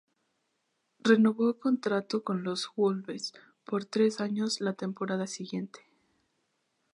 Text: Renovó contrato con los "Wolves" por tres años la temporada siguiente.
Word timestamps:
Renovó 1.03 1.59
contrato 1.59 2.23
con 2.23 2.41
los 2.41 2.71
"Wolves" 2.75 3.33
por 3.63 3.85
tres 3.85 4.19
años 4.19 4.59
la 4.59 4.73
temporada 4.73 5.27
siguiente. 5.27 5.81